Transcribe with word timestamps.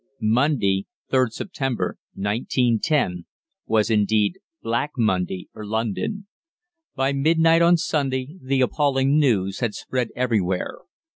Monday, 0.33 0.87
3rd 1.13 1.31
September, 1.31 1.99
1910, 2.15 3.25
was 3.67 3.91
indeed 3.91 4.39
Black 4.63 4.89
Monday 4.97 5.47
for 5.53 5.63
London. 5.63 6.25
By 6.95 7.13
midnight 7.13 7.61
on 7.61 7.77
Sunday 7.77 8.39
the 8.41 8.61
appalling 8.61 9.19
news 9.19 9.59
had 9.59 9.75
spread 9.75 10.09
everywhere. 10.15 10.79